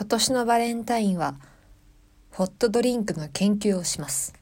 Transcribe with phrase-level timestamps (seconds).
[0.00, 1.34] 今年のバレンタインは
[2.32, 4.32] ホットドリンクの研究をします。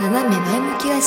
[0.00, 1.06] 斜め前向きラジ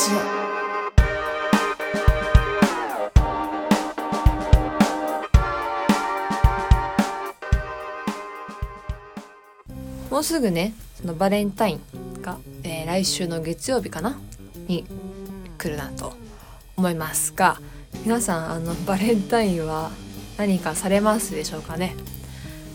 [10.09, 10.13] オ。
[10.13, 11.81] もうすぐねそのバレンタイン
[12.21, 14.17] が、えー、来週の月曜日かな？
[14.69, 14.85] に
[15.57, 16.15] 来るなと。
[16.77, 17.59] 思いますが
[18.03, 19.91] 皆さんあのバレンタインは
[20.37, 21.95] 何かされますでしょうかね？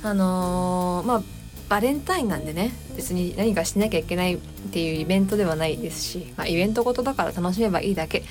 [0.02, 1.22] あのー、まあ
[1.68, 4.38] バレンタインなんでね別に何かしなきゃいけないっ
[4.72, 8.24] ていうイベントではないですし、まあ、イベントごとだから楽しめばいいだけ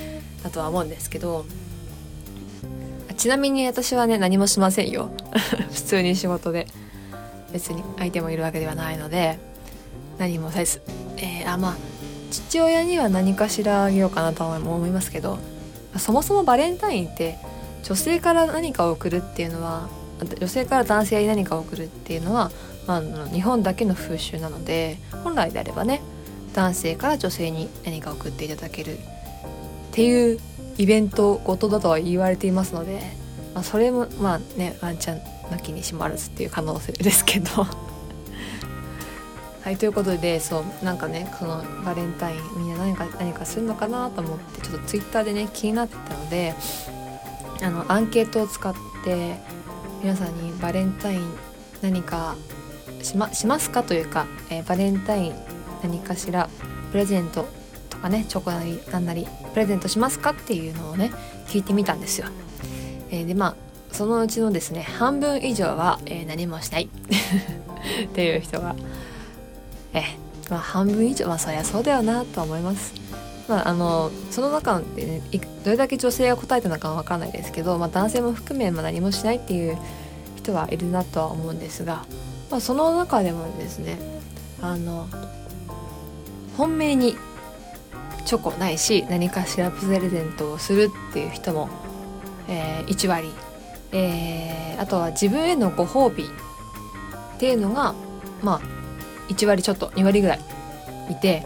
[0.43, 1.45] だとは思うんですけど
[3.15, 5.09] ちなみに私はね何もしませんよ。
[5.71, 6.67] 普通に仕事で。
[7.53, 9.37] 別に相手もいるわけではないので
[10.17, 10.81] 何もせず。
[11.17, 11.75] えー、あまあ
[12.31, 15.37] 父親には何かしらあげようかなとは思いますけど
[15.97, 17.37] そもそもバレンタインって
[17.83, 19.89] 女性から何かを送るっていうのは
[20.39, 22.51] 女性から男性に何かを送るっていうのは、
[22.87, 26.01] まあ、日本だけの風習なので本来であればね
[26.53, 28.97] 男性から女性に何か送っていただけるっ
[29.91, 30.39] ていう
[30.77, 33.01] イベントごとだとは言われていますので、
[33.53, 37.90] まあ、それもまあねワンちゃんなきにしもあらずっていう可能性ですけど。
[39.63, 46.55] はいということでそうなんかねこのバレンタインみんな何か何かするのかなと思ってちょっとツイッターでね気になってたので
[47.61, 49.37] あのアンケートを使って
[50.01, 51.33] 皆さんにバレンタイン
[51.81, 52.35] 何か
[53.03, 55.35] しましますかというか、えー、バレンタイン
[55.83, 56.49] 何かしら
[56.91, 57.45] プレゼント
[57.91, 61.11] とかねチョコなりなんなりプレゼントしますかっていうのをね
[61.47, 62.27] 聞いてみたんですよ。
[63.11, 63.55] えー、でまあ
[63.93, 66.89] そのうちのですね半分以上は、えー、何もしない
[68.05, 68.75] っていう人が
[69.93, 70.03] え
[70.49, 72.93] まあ半分以上まあそりゃそうだよなと思います。
[73.47, 75.21] まあ、あのその中で、ね、
[75.65, 79.77] どれだけ女性が答えたのかは分かんないですけど、まあ、男性も含め、ま、何もしないっていう
[80.37, 82.05] 人はいるなとは思うんですが、
[82.49, 83.97] まあ、その中でもですね
[84.61, 85.07] あの
[86.55, 87.17] 本命に
[88.25, 91.69] チョコないし何かしらプレゼントをするっていう人も、
[92.47, 93.29] えー、1割、
[93.91, 96.27] えー、あとは自分へのご褒美っ
[97.39, 97.95] ていうのが
[98.41, 98.80] まあ
[99.33, 100.39] 1割ちょっと2割ぐらい
[101.09, 101.45] いて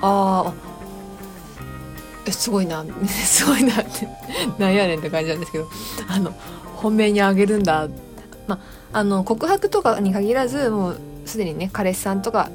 [0.00, 0.52] あ
[2.26, 4.08] あすごいな すごいなって
[4.58, 5.68] なんやねんって感じなんですけど
[6.08, 6.32] あの
[6.76, 7.88] 本命にあげるんだ。
[8.46, 8.60] ま
[8.92, 12.50] あの告白とかに限らずもうすでにね彼氏さんとか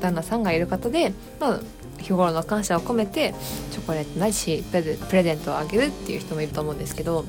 [0.00, 1.60] 旦那さんがいる方で、まあ、
[1.98, 3.34] 日頃の感謝を込めて
[3.70, 4.76] チョコレートないしプ
[5.16, 7.24] レゼントをあげるっていう人もいると思うんですけど、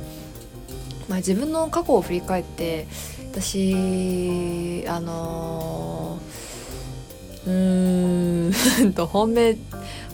[1.08, 2.88] まあ、自分の過去を振り返って
[3.32, 6.20] 私あの、
[7.48, 9.58] うーん と本命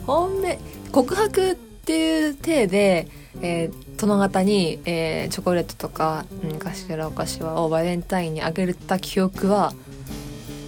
[0.06, 0.58] 本命
[0.92, 3.08] 告白っていう体で、
[3.42, 9.74] えー、殿方に、えー、チョコレートとか何かしらお菓子をバレンタインにあげた記憶は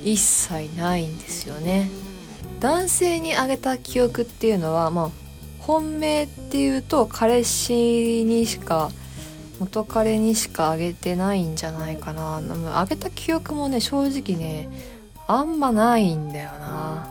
[0.05, 1.88] 一切ないんですよね。
[2.59, 5.11] 男性にあげた記憶っていうのはまあ
[5.61, 8.91] 本命っていうと彼氏にしか
[9.60, 12.41] 元彼にしかあげてないんじゃないかな。
[12.75, 14.71] あげた記憶もね正直ね
[15.26, 17.09] あんまないんだよな。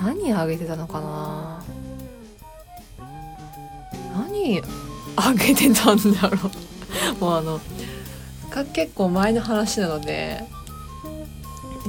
[0.00, 1.62] 何あげてたのかな。
[4.16, 4.62] 何
[5.16, 6.50] あげてたんだろ
[7.18, 7.18] う。
[7.20, 7.60] もうあの
[8.72, 10.44] 結構前の話なので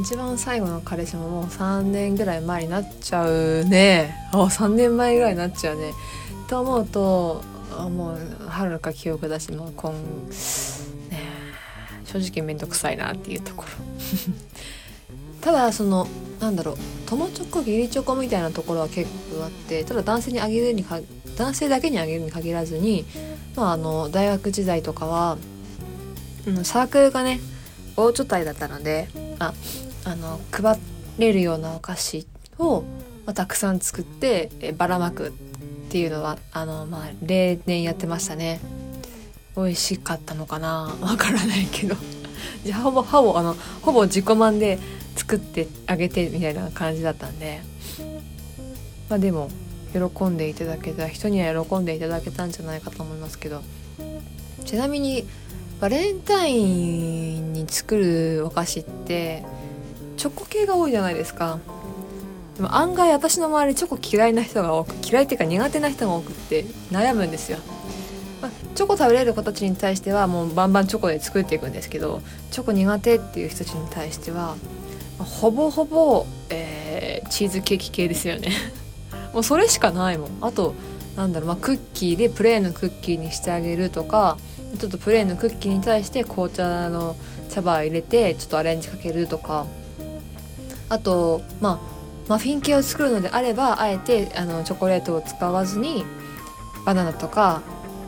[0.01, 4.27] 一番最後の彼氏ももう3年ぐらい前になっちゃうね。
[4.31, 5.93] あ3年前ぐらいになっちゃうね。
[6.47, 7.43] と思うと
[7.89, 9.93] もうはるか記憶だしもう今、
[11.09, 11.19] ね、
[12.05, 13.69] 正直面倒くさいなっていうところ。
[15.41, 16.07] ただその
[16.39, 20.99] なんだろう友チョコ義理チョコみたいなところは結構あってただ男性にあげるにか
[21.37, 23.05] 男性だけにあげるに限らずに、
[23.55, 25.37] まあ、あの大学時代とかは、
[26.47, 27.39] うん、サークルがね
[27.95, 29.07] 大所帯だったので
[29.39, 29.53] あ
[30.03, 30.79] あの配
[31.17, 32.27] れるようなお菓子
[32.59, 32.81] を、
[33.25, 35.31] まあ、たくさん作ってえばらまくっ
[35.87, 38.59] っていうのはあのまあ例年やってましたね。
[39.55, 40.93] 美味しかったのかな？
[40.99, 41.95] わからないけど。
[42.65, 44.79] じゃあほぼほぼあのほぼ自己満で
[45.15, 47.61] 作ってあげてみたいな感じだったんで。
[49.09, 49.49] まあでも
[49.93, 53.61] 喜んでいただけた人には喜んでいただけたんじゃないかと思いますけど。
[54.65, 55.25] ちなみに
[55.79, 59.45] バレンタインに作るお菓子って
[60.17, 61.59] チョコ系が多いじゃないですか。
[62.57, 67.59] でも案外私の周りチョコ嫌いな人が多く嫌いっていうか苦手な人が多くって悩むんですよ、
[68.41, 74.55] まあ、チョコ食べれる子たちに対してはもうバンバンチョコで作っていくんですけどチョコ苦手っていう人たちに対しては
[75.19, 78.51] ほぼほぼ、えー、チーズケーキ系ですよね。
[79.33, 80.29] もうそれしかないもん。
[80.41, 80.75] あと
[81.15, 84.37] なんだろう、まあ、クッキーでプレーンのクッキーにしてあげるとか
[84.79, 87.15] ちょっとプレーンのクッキーに対して紅茶の
[87.49, 89.65] 茶葉入れてちょっとアレンジかけるとか。
[90.89, 91.96] あとまあ
[92.27, 96.05] マフィン系を作るのであればあえてあのチョコレートを使わずに
[96.85, 97.61] バナナとか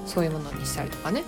[0.05, 1.23] そういうものにしたりとかね。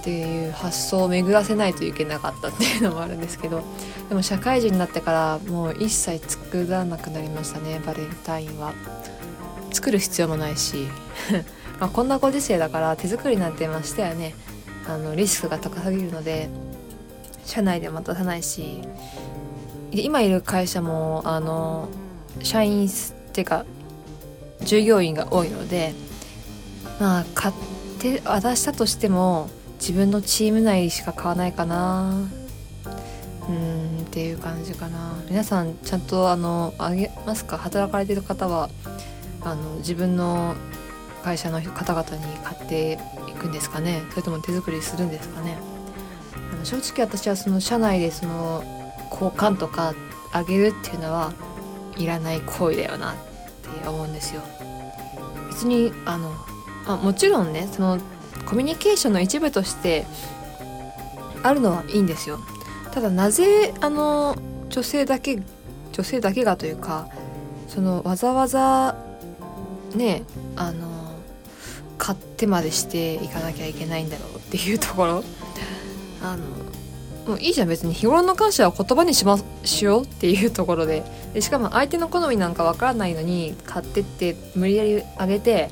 [0.00, 3.62] っていう発想を巡らせないといけなかったっていうのもあるんですけど。
[4.08, 8.72] でも社会人になってからもう一切作らなくなりましたねバレンタインは。
[9.72, 10.88] 作る必要もないし。
[11.78, 14.34] まあこんなご時世だから手作りなんてましてはね
[14.88, 16.48] あのリスクが高すぎるので
[17.44, 18.80] 社内でも出さないし。
[19.92, 21.88] 今いる会社もあの
[22.42, 22.90] 社員っ
[23.32, 23.64] ていうか
[24.62, 25.94] 従業員が多いので
[27.00, 27.54] まあ買っ
[27.98, 29.48] て渡したとしても
[29.80, 32.28] 自分のチーム内しか買わないかな。
[33.48, 35.14] うんっていう感じかな。
[35.28, 37.58] 皆さんちゃんとあのあげますか？
[37.58, 38.68] 働かれてる方は
[39.40, 40.54] あの自分の
[41.24, 42.98] 会社の方々に買って
[43.28, 44.02] いくんですかね？
[44.10, 45.56] それとも手作りするんですかね？
[46.52, 48.62] あの正直私はその社内でその
[49.20, 49.94] 交換とか
[50.32, 51.32] あげるっていうのは
[51.96, 53.14] いらない行為だよなっ
[53.82, 54.42] て思うんですよ。
[55.50, 56.32] 別にあの
[56.86, 57.98] あもちろんねその
[58.46, 60.06] コミュニケーションの一部として
[61.42, 62.40] あるのはいいんですよ。
[62.92, 64.36] ただなぜあの
[64.68, 65.42] 女性だけ
[65.92, 67.08] 女性だけがというか
[67.68, 68.96] そのわざわざ
[69.94, 70.22] ね
[70.56, 70.88] あの
[71.98, 75.24] 買ってまでしていかなきゃいけないんだろうっていうところ
[76.22, 76.69] あの
[77.30, 81.04] もういいじゃん別に日頃の感謝は言葉にしましようっていうところで。
[81.32, 85.70] でしかも相手の好みなんかわからないのに買ってって無理やりあげて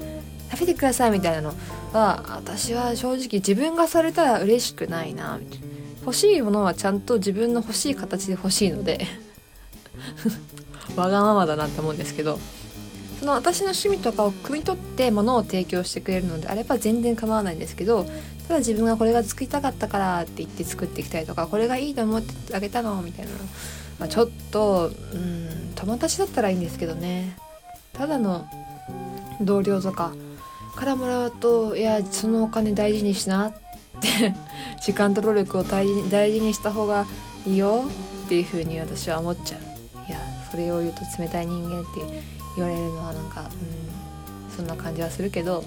[0.52, 1.52] 食べてくださいみたいなの
[1.92, 5.40] は私は正直自分がされたら嬉しくないな。
[6.02, 9.04] 欲しいものはちゃんと自分の欲しい形で欲しいので。
[10.94, 12.38] わがままだなって思うんですけど。
[13.18, 18.04] その私の趣味とかを汲み取って物を提供してくれるのであれば全然構わないんですけど
[18.46, 23.32] ただ自分がこれが作りたかったからって言って作ってきたりとかこれがいいと思ってあげたのみたいな、
[23.98, 27.36] まあ、ちょっとうん友達だったらいいんですけどね。
[27.92, 28.48] ただの
[29.40, 30.12] 同僚とか
[30.76, 33.52] からもらうといやそのお金大事にしなっ
[34.00, 34.34] て
[34.80, 37.06] 時間と労力を大事に大事にした方が
[37.46, 37.84] いいよ
[38.26, 39.60] っていう風に私は思っちゃう。
[40.08, 40.18] いや
[40.50, 43.44] それを言うと冷たい人間って言われるのはなんかう
[44.52, 45.64] んそんな感じはするけど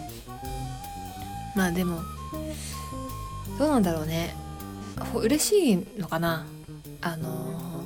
[1.56, 2.02] まあでも
[3.58, 4.36] どうなんだろうね。
[5.16, 6.46] 嬉しいのかな？
[7.02, 7.84] あの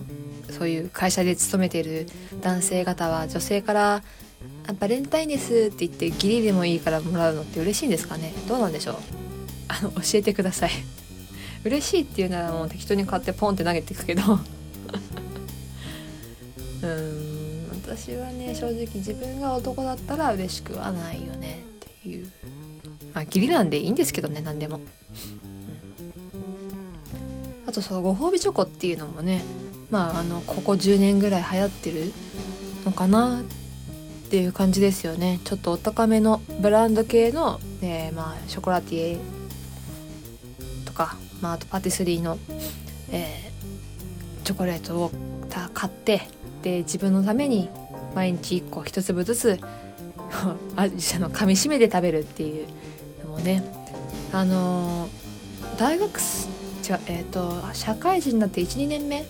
[0.49, 2.07] そういう会社で勤めている
[2.41, 4.03] 男性方は女性から
[4.79, 8.33] 「バレンタインです」って言って義理でもいいからもらうのって嬉しいんですかね？
[8.47, 8.95] どうなんでしょう？
[9.67, 10.71] あの教えてください。
[11.63, 14.39] 嬉しいっていうならもう適当に買ってポンって投げていくけど。
[17.97, 21.59] 私はね正直自分が男だったら嬉しくはないよね。
[22.03, 22.29] っていう。
[23.13, 24.77] まあ義理なんでいいんですけどね何でも。
[24.77, 24.83] うん。
[27.65, 29.43] あとそのご褒美チョコっていうのもね
[29.89, 32.11] まああのここ10年ぐらい流行ってる
[32.85, 33.43] のかなっ
[34.29, 35.39] ていう感じですよね。
[35.45, 39.17] ちょっとお高めのブランド系の、えー、まあショコラティエ
[40.83, 42.37] とか、まあ、あとパティスリーの、
[43.11, 45.11] えー、チョコレートを
[45.73, 46.27] 買って
[46.61, 47.69] で自分のために
[48.15, 49.59] 毎日1個1粒ずつ
[50.75, 52.67] あの噛みしめて食べるっていう。
[53.25, 53.63] のもね
[54.31, 59.25] あのー、大学違うえっ、ー、と社会人になって12年目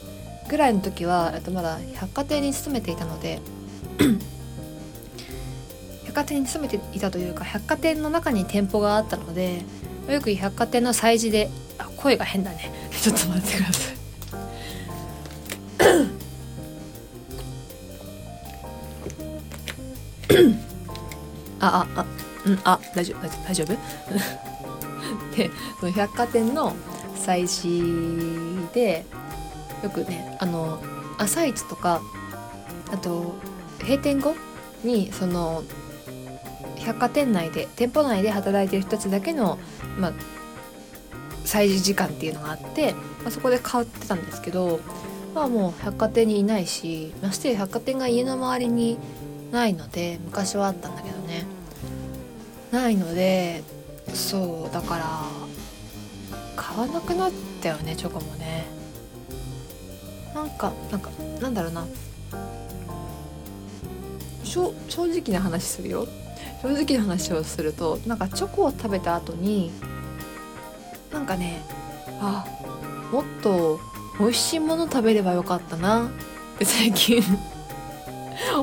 [0.49, 3.39] ぐらいの時は、えっと、まだ百貨店に勤めていたので
[6.05, 9.61] 百貨店に勤めていたというか百貨店の中に店舗があったので
[10.09, 12.71] よく百貨店の催事であ声が変だね。
[13.01, 13.94] ちょっと待ってください。
[21.59, 22.05] あああ
[22.45, 23.75] うんあ大丈夫大丈夫？
[25.35, 26.73] でその百貨店の
[27.15, 29.05] 催事で
[29.83, 30.79] よくねあの
[31.17, 32.01] 朝市とか
[32.91, 33.35] あと
[33.81, 34.35] 閉店後
[34.83, 35.63] にその
[36.77, 39.57] 百貨店内で店舗内で働いてる人たちだけの、
[39.97, 40.13] まあ、
[41.45, 44.79] 催事時間っていうのがあって、まあ、そこで買ってたんですけど、
[45.33, 48.99] まあ、もう百貨店にいないしまして百貨店が家の周りに
[49.51, 51.45] ないので昔はあったんだけどね。
[52.71, 53.63] ないので
[54.13, 55.05] そうだから
[56.55, 58.65] 買わなくなったよねチョコもね。
[60.33, 61.09] なんかなんか
[61.41, 61.85] なんだろうな。
[64.43, 64.73] 正
[65.07, 66.07] 直な話するよ。
[66.61, 69.71] 正直な話をするとなんかチョコを食べた後に
[71.11, 71.61] なんかね
[72.19, 72.45] あ
[73.11, 73.79] もっと
[74.19, 76.09] 美味しいもの食べればよかったなっ
[76.57, 77.21] て最近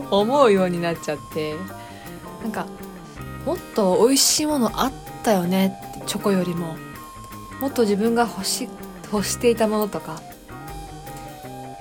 [0.11, 1.57] 思うようになっちゃって。
[2.43, 2.67] なんか
[3.47, 6.77] もっと美味しいものあったよねってチョコよりも。
[7.61, 8.69] もっと自分が欲し
[9.13, 10.21] 欲していたものとか、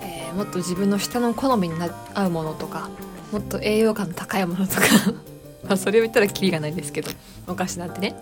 [0.01, 1.75] えー、もっと自分の舌の好みに
[2.13, 2.89] 合うものとか。
[3.31, 4.81] もっと栄養価の高いものとか。
[5.63, 7.09] まあそれを言ったらキリがないんですけど。
[7.47, 8.15] お菓子なんてね。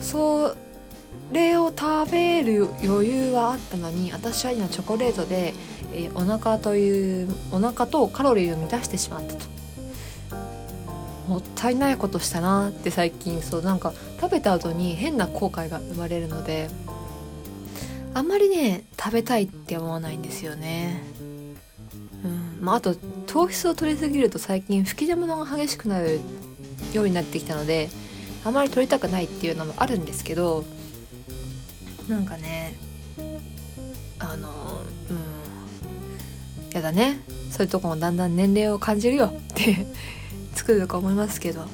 [0.00, 0.54] そ
[1.32, 5.54] れを食べる余裕はあったのに私は今チョコレートで、
[5.94, 9.54] えー、お腹というお腹とカロリーを満たしてしまったと。
[11.28, 16.68] もったいないことしたなって最近そうなんか食べた後に変な後悔が生まれるので
[18.12, 21.02] あんまりね食べたいって思わないんですよね。
[22.24, 22.94] うんまああと
[23.26, 26.20] 糖質を取りすぎると最近吹き出物が激しくなる
[26.92, 27.90] ようになってきたので
[28.44, 30.64] あまり取りたくないっていうのもあるんですけど
[32.08, 32.74] なんかね
[34.18, 34.63] あの
[36.74, 37.20] やだね。
[37.50, 39.26] そういうとこもだんだん年齢を感じるよ。
[39.26, 39.86] って
[40.54, 41.66] 作るか思いますけど。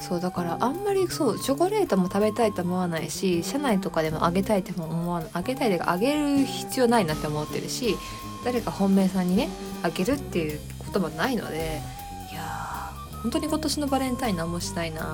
[0.00, 5.30] そうだからあんまりそうチョコレートも食べたいと思わないし車内とかでもあげたいとも思わない。
[5.32, 7.96] あげたいであげる必要ないなって思ってるし
[8.44, 9.48] 誰か本命さんにね
[9.82, 11.80] あげるっていうこともないので
[12.30, 15.00] いやー本当に今年のバレンタイン何もしないな。
[15.00, 15.04] う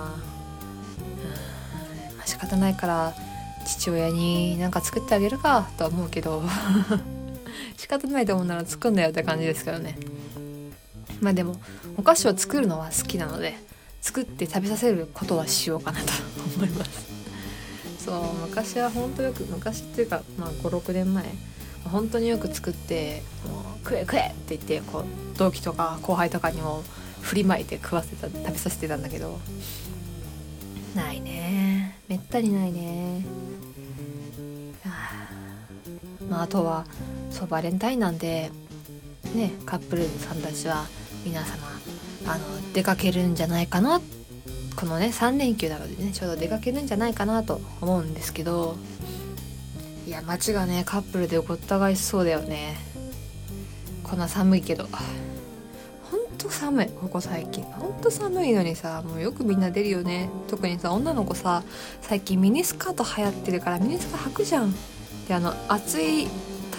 [2.14, 3.14] ん、まあ、仕方ないから
[3.64, 6.42] 父親に何か作ってあげるかとは思うけど。
[7.76, 9.98] 仕方ないと思うなら作んなよって感じですけどね。
[11.20, 11.56] まあでも
[11.96, 13.54] お菓子を作るのは好きなので
[14.00, 16.06] 作って食べさせることはしようかなと
[16.56, 17.10] 思います。
[18.04, 21.24] そう昔は本当よく昔っていうか、まあ、56年前
[21.84, 25.04] 本当によく作って「もう食え食え!」って言ってこう
[25.36, 26.82] 同期とか後輩とかにも
[27.20, 29.38] 振りまいて食わせた食べさせてたんだけど
[30.94, 31.98] ないね。
[32.08, 33.24] めったにないね。
[34.84, 35.28] あ
[36.28, 36.84] まああとは
[37.30, 38.50] そうバレンタインなんで
[39.34, 40.86] ねカップルさんたちは
[41.24, 41.56] 皆様
[42.26, 44.00] あの出かけるんじゃないかな
[44.76, 48.76] このね3連休なのでねちょうど出かけるんじゃないかなと思うんですけど
[50.06, 52.76] いや街がねカップルでごった返しそうだよね。
[54.02, 54.88] こんな寒いけど。
[56.10, 57.62] ほんと寒いここ最近。
[57.62, 60.28] ほんと寒いのにさもうよくみんな出るよね。
[60.48, 61.62] 特にさ女の子さ
[62.00, 64.74] 最近ミニスカート流行ってるからミニスカート履くじゃん。
[65.28, 66.26] であの暑い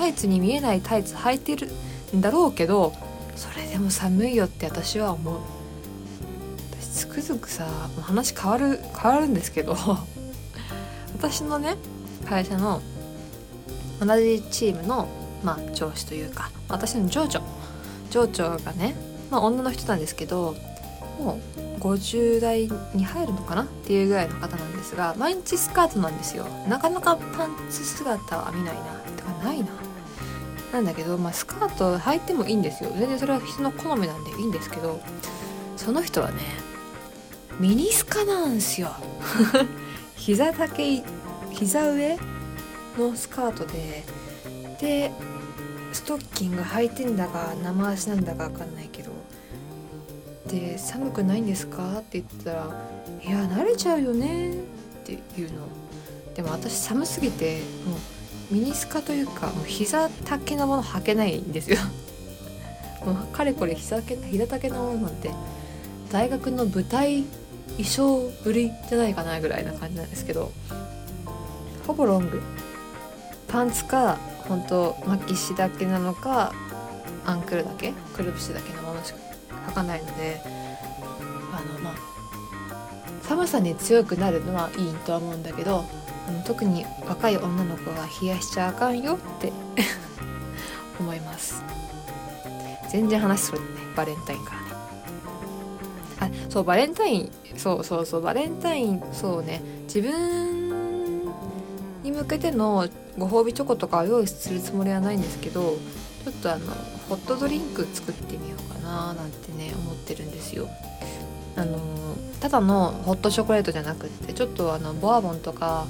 [0.01, 1.70] タイツに見えないタイツ履いてる
[2.15, 2.91] んだろうけど
[3.36, 5.39] それでも寒いよって私は思う。
[6.72, 7.67] 私つくづくさ
[8.01, 9.75] 話変わる変わるんですけど
[11.13, 11.75] 私のね
[12.25, 12.81] 会社の
[14.00, 15.08] 同じチームの、
[15.43, 17.39] まあ、上司というか私の上長。
[18.10, 18.96] 上長がね、
[19.29, 20.55] まあ、女の人なんですけど
[21.20, 21.39] も
[21.77, 23.63] う50代に入るのかな？
[23.65, 26.48] っていうぐらいの方なんですが毎日スカートなんですよ。
[26.67, 28.81] なかなかパンツ姿は見ないな。
[29.15, 29.90] てかないな。
[30.72, 35.01] なんだけど、まあ、スカート履いてもいいんですよ全然それは人の好みなんでいいんですけど
[35.75, 36.42] その人はね
[37.60, 38.90] ミニスカなんですよ
[40.16, 41.04] 膝丈
[41.51, 42.18] 膝上
[42.98, 44.04] のスカートで
[44.80, 45.12] で
[45.94, 49.12] ストッキング履いてんだか生足なんだか分かんないけど
[50.48, 52.88] で「寒くないんですか?」って言ったら
[53.24, 54.56] 「いや慣れちゃうよね」っ
[55.04, 55.68] て言うの
[56.34, 58.00] でも私寒すぎてもう
[58.51, 61.77] ミニスカというかもう膝丈のもの履けないんですよ。
[63.05, 65.31] もうかれこれ膝丈膝丈のものなんて
[66.12, 67.24] 大学の舞台
[67.77, 70.51] 衣装ぶりじゃないかなぐらいな感じなんですけど
[71.88, 72.41] ほぼロング。
[73.48, 74.17] パンツか
[74.48, 76.53] 本当巻きしだけなのか
[77.25, 79.20] アンクルだけくるぶしだけのものしか
[79.67, 80.41] 履かないので
[81.51, 81.93] あのまあ
[83.24, 85.84] 寒さに強くなるのはいいとは思うんだけど
[86.28, 89.51] あの特に若い女の子が冷やしちゃあかんよって
[91.00, 91.63] 思います。
[92.92, 94.51] 全然話するねバレンタインか
[96.20, 96.32] らね。
[96.36, 99.62] あそうバレンタインそうそうそうバレンタインそうね。
[99.86, 101.25] 自分
[102.04, 102.88] に向けての
[103.18, 105.78] ご褒美チョコとかを用意するつもりはないんですけど
[106.24, 106.66] ちょっとあの
[107.10, 110.68] ホットドリンク作ってみようかななんてね思ってるんですよ。
[111.56, 111.78] あの
[112.40, 115.86] ただのホットチョコレートじゃなくってちょっとあのボアボンとか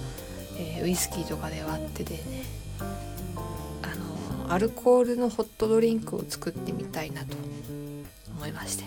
[0.61, 2.21] えー、ウイスキーとかで割ってでね
[3.81, 3.87] あ
[4.47, 7.35] のアルコールのホットドリンクを作ってみたいなと
[8.37, 8.83] 思いまして。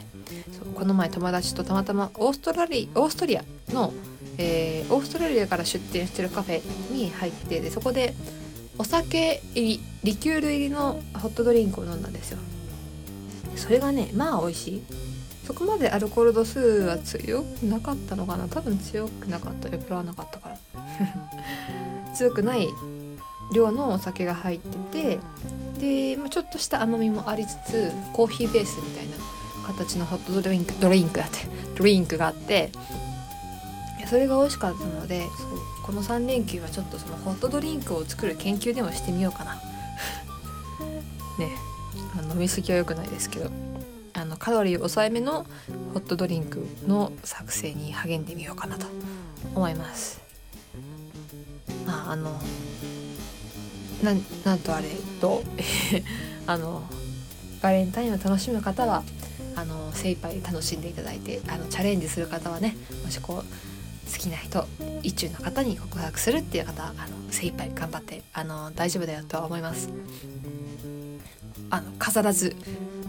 [0.52, 3.92] そうこの前友達とたまたまオーストラリオーストリアの、
[4.38, 8.14] えー、オーストラリアから出店してるカフェに入ってでそこで
[8.78, 12.38] お酒入りリキュール入りのホットドリンクを飲んだんですよ。
[13.56, 14.82] それがねまあ美味しい。
[15.46, 18.48] そこまでアルコール度数は強くなかったのかな。
[18.48, 19.68] 多分強くなかった。
[19.68, 20.58] 酔っ払わなかったから。
[22.14, 22.68] 強くない
[23.52, 24.58] 量のお酒が入っ
[24.92, 25.18] て
[25.78, 29.16] てで、まあ、ちょっとした甘みもありつつコーヒーベースみたいな
[29.66, 31.38] 形のホットドリンクドリンクだって
[31.76, 32.70] ドリンクがあって
[34.06, 35.26] それが美味しかったので
[35.82, 39.56] この3連休はちょっとそのホットドリンクを作る研究でもしてみようかな。
[41.38, 41.50] ね
[42.32, 43.50] 飲み過ぎは良くないですけど
[44.12, 45.44] あのカロリー抑えめの
[45.92, 48.86] ホットドリンクの作成に励んでみようかなと
[49.54, 50.23] 思います。
[51.86, 52.40] まああの
[54.02, 54.12] な
[54.44, 54.88] なんとあれ
[55.20, 55.42] と
[56.46, 56.82] あの
[57.62, 59.02] バレンタインを楽しむ方は
[59.56, 64.66] あの精一杯楽しんでいただいてあのチャレンジする方はねもしこう好きな人
[65.02, 66.94] 意中の方に告白するっていう方あの
[67.30, 69.88] 精一杯頑張ってあの大丈夫だよとは思います。
[71.70, 72.54] あの飾らず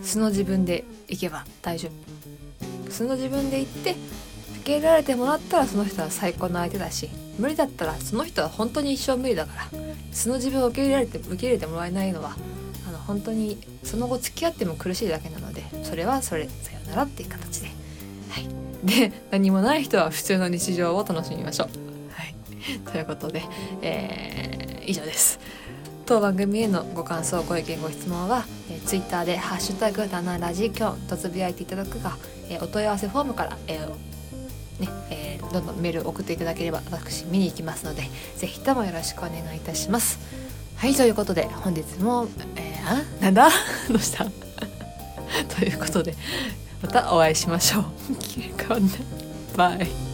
[0.01, 2.91] 素の自分で行けば大丈夫。
[2.91, 9.79] 素の自分で行って受け入れられてもらったらその人は最高の相手だし無理だったらその人は本当に一生無理だから
[10.11, 12.35] 素の自分を受け入れられて受け入れてもらえないのは
[12.87, 17.67] あの本当にその後付き合っても苦しいだけなのでそれはそれさよならっていう形で。
[18.29, 18.47] はい。
[18.85, 21.67] で何もない人は普通の日常を楽しみましょう。
[22.11, 22.35] はい。
[22.91, 23.43] ということで、
[23.81, 25.39] えー、以上です。
[26.05, 34.14] 当番組へのご感想ご意見ご質問は、えー、ツイッターで「ハッシュタグだなラジキョン」とつぶやいていただくか、えー、お問い合わせフォームから、えー
[34.79, 38.03] ねえー、どんどんメール送っていただければ私見に行きますので
[38.37, 40.19] 是非ともよろしくお願いいたします。
[40.75, 42.27] はいということで本日も、
[42.57, 43.49] えー、あなんだ？
[43.89, 44.25] どうした？
[45.57, 46.13] ということで
[46.81, 47.85] またお会いしましょう。
[48.59, 48.99] 変わんない。
[49.55, 50.04] バイ。